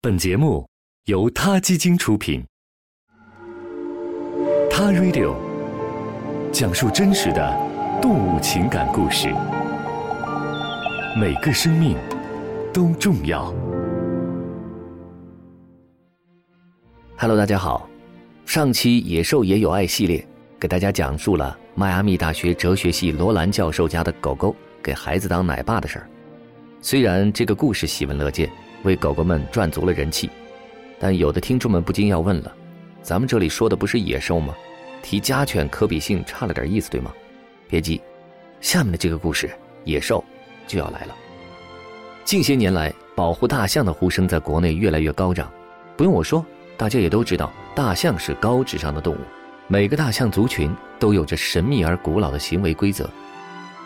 [0.00, 0.64] 本节目
[1.06, 2.40] 由他基金出品，
[4.70, 5.34] 《他 Radio》
[6.52, 7.52] 讲述真实的
[8.00, 9.26] 动物情感故事，
[11.20, 11.96] 每个生命
[12.72, 13.52] 都重要。
[17.16, 17.90] Hello，大家好，
[18.46, 20.24] 上期《野兽也有爱》系列
[20.60, 26.08] 给大家讲述了迈阿密大学哲学系罗兰教授家的狗狗给孩子当奶爸的事儿。
[26.80, 28.48] 虽然这个故事喜闻乐见。
[28.84, 30.30] 为狗狗们赚足了人气，
[30.98, 32.54] 但有的听众们不禁要问了：
[33.02, 34.54] 咱们这里说的不是野兽吗？
[35.02, 37.12] 提家犬可比性差了点意思，对吗？
[37.68, 38.00] 别急，
[38.60, 39.50] 下面的这个故事，
[39.84, 40.24] 野兽
[40.66, 41.14] 就要来了。
[42.24, 45.50] 近些年来，保护大象的呼声在国内越来越高涨。
[45.96, 46.44] 不用我说，
[46.76, 49.18] 大家也都知道，大象是高智商的动物。
[49.66, 53.08] 每个大象族群都有着神秘而古老的行为规则。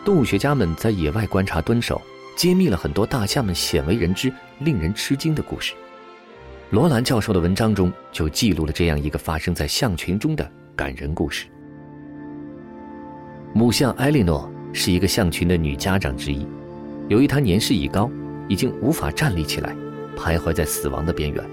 [0.03, 2.01] 动物学家们在野外观察蹲守。
[2.35, 5.73] 揭秘了很多大象们鲜为人知、令人吃惊的故事。
[6.71, 11.45] 罗兰教授的文章中就记录了这样一个发生在象群中的感人故事。
[13.53, 16.47] 母象艾莉诺是一个象群的女家长之一，
[17.09, 18.09] 由于她年事已高，
[18.47, 19.75] 已经无法站立起来，
[20.17, 21.43] 徘徊在死亡的边缘。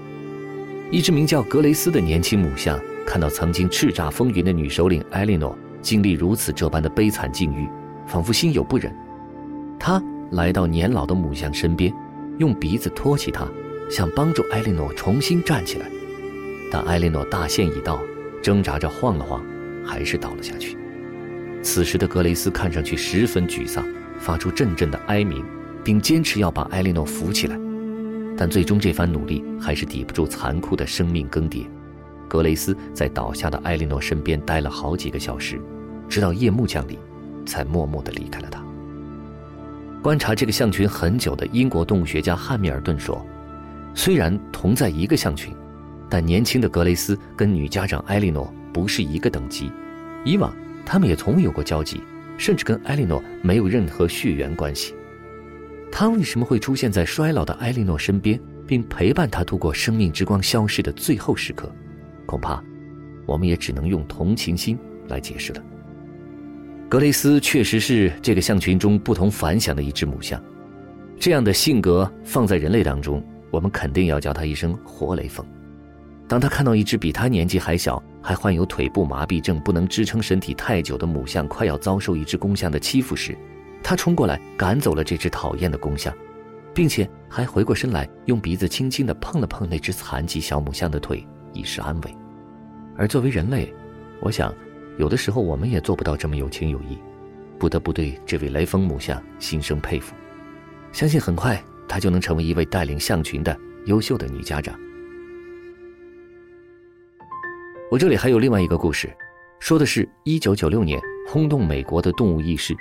[0.89, 7.69] 一只名叫格雷斯的年轻母象看到曾经叱咤风云的女首领艾莉诺经历如此这般的悲惨境遇，
[8.07, 8.91] 仿佛心有不忍。
[9.79, 10.03] 她。
[10.31, 11.93] 来到年老的母象身边，
[12.37, 13.45] 用鼻子托起它，
[13.89, 15.85] 想帮助艾莉诺重新站起来。
[16.71, 18.01] 但艾莉诺大限已到，
[18.41, 19.43] 挣扎着晃了晃，
[19.85, 20.77] 还是倒了下去。
[21.61, 23.85] 此时的格雷斯看上去十分沮丧，
[24.17, 25.45] 发出阵阵的哀鸣，
[25.83, 27.59] 并坚持要把艾莉诺扶起来。
[28.37, 31.65] 但最终这番努力还是抵不住残酷的生命更迭。
[32.29, 35.61] 格雷斯在倒下的艾莉诺身边待了好几个小时，
[36.07, 36.97] 直到夜幕降临，
[37.45, 38.63] 才默默地离开了她。
[40.01, 43.23] 观察这个象群很久的英国动物学家汉密尔顿说
[43.93, 45.55] ：“虽然同在一个象群，
[46.09, 49.71] 但年轻的格雷斯跟女家长艾莉诺不是一个等级。
[50.25, 50.51] 以往
[50.83, 52.01] 他们也从未有过交集，
[52.35, 54.95] 甚至跟艾莉诺没有任何血缘关系。
[55.91, 61.71] 他为什么会出现在衰老的艾莉诺身边，并陪伴她度过生命之光消失的最后时刻？
[62.25, 62.63] 恐怕，
[63.27, 64.79] 我们也只能用同情心
[65.09, 65.63] 来解释了。”
[66.91, 70.43] 格雷斯确实是这个象群中不同凡响的一只母象，
[71.17, 75.45] 这样的性格放在人类当中，我们肯定要叫它一声活雷锋。
[76.27, 83.37] 当他看到一只比他年纪还小、还患有腿部麻痹症、不能支撑身体太久的母象快要遭受一只公象的欺负时，
[83.81, 86.13] 他冲过来赶走了这只讨厌的公象，
[86.73, 92.13] 并且还回过身来用鼻子轻轻地碰了碰那只残疾小母象的腿，以示安慰。
[92.97, 93.73] 而作为人类，
[94.19, 94.53] 我想。
[94.97, 96.97] 有的时候，我们也做不到这么有情有义，
[97.57, 100.13] 不得不对这位雷锋母象心生佩服。
[100.91, 104.77] 相信很快，她就能成为一位带领象群的优秀的女家长。
[107.89, 109.11] 我这里还有另外一个故事，
[109.59, 112.75] 说的是1996年轰动美国的动物轶事。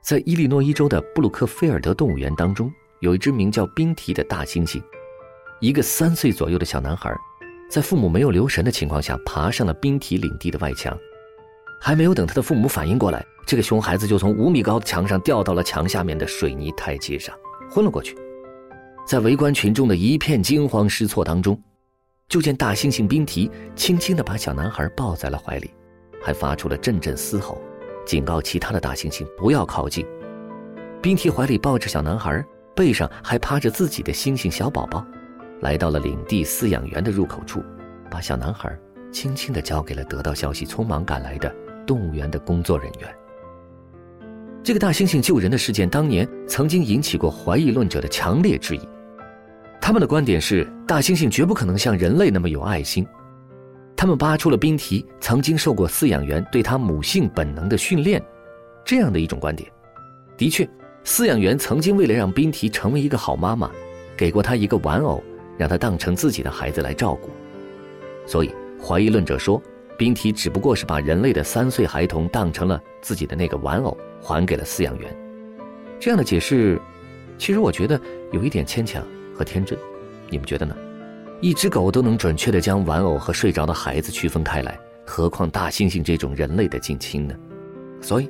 [0.00, 4.82] 在伊利诺伊州的布鲁克菲尔德动物园当中，有一只名叫宾提的大猩猩，
[5.60, 7.14] 一个三岁左右的小男孩。
[7.72, 10.94] 在父母没有留神的情况下，爬上了冰体领地的外墙，
[11.80, 17.34] 还没有等他的父母反应过来，这个熊孩子就从五米高的墙上掉到了墙下面的水泥台阶上，
[17.70, 18.14] 昏了过去。
[19.06, 21.58] 在围观群众的一片惊慌失措当中，
[22.28, 25.70] 就见大猩猩冰提轻轻地把小男孩抱在了怀里，
[26.22, 27.58] 还发出了阵阵嘶吼，
[28.04, 30.04] 警告其他的大猩猩不要靠近。
[31.00, 32.44] 冰提怀里抱着小男孩，
[32.76, 35.02] 背上还趴着自己的猩猩小宝宝。
[35.62, 37.62] 来到了领地饲养员的入口处，
[38.10, 38.76] 把小男孩
[39.12, 41.54] 轻轻地交给了得到消息匆忙赶来的
[41.86, 43.08] 动物园的工作人员。
[44.64, 48.80] 这个大猩猩救人的事件当年曾经引起过怀疑论者的强烈质疑，
[49.80, 53.06] 他们的观点是大猩猩绝不可能像人类那么有爱心。
[53.96, 58.20] 他们扒出了冰提曾经受过饲养员对他母性本能的训练，
[58.84, 59.70] 这样的一种观点。
[60.36, 60.68] 的确，
[61.04, 63.70] 饲养员曾经为了让冰提成为一个好妈妈，
[64.16, 65.22] 给过他一个玩偶。
[65.62, 67.30] 让他当成自己的孩子来照顾，
[68.26, 69.62] 所以怀疑论者说，
[69.96, 75.16] 冰提只不过是把人类的三岁孩童当成了自己的那个玩偶，还给了饲养员。
[76.00, 76.82] 这样的解释，
[77.38, 78.00] 其实我觉得
[78.32, 79.78] 有一点牵强和天真。
[80.28, 80.76] 你们觉得呢？
[81.40, 84.76] 一只狗都能准确地将玩偶和睡着的孩子区分开来，
[85.06, 87.36] 何况大猩猩这种人类的近亲呢？
[88.00, 88.28] 所以，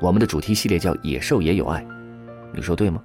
[0.00, 1.82] 我们的主题系列叫《野兽也有爱》，
[2.54, 3.02] 你说对吗？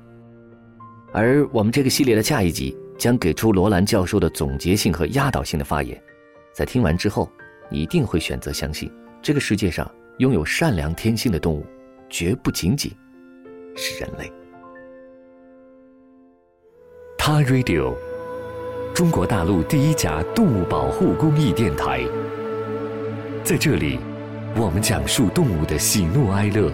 [1.12, 2.78] 而我们这个系列的下一集。
[3.02, 6.00] 将给出罗兰教授的总结性和压倒性的发言，
[6.54, 7.28] 在听完之后，
[7.68, 8.94] 你一定会选择相信，
[9.24, 11.66] 这个世界上拥有善良天性的动物，
[12.08, 12.92] 绝不仅仅
[13.76, 14.32] 是人类。
[17.18, 17.96] 他 Radio，
[18.94, 22.04] 中国大陆第一家动物保护公益电台。
[23.44, 23.98] 在这里，
[24.56, 26.72] 我们讲述动物的喜怒哀乐，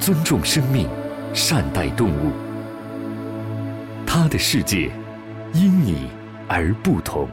[0.00, 0.88] 尊重生命，
[1.32, 2.32] 善待动物。
[4.14, 4.90] 他的世界
[5.54, 6.06] 因你
[6.46, 7.26] 而不同。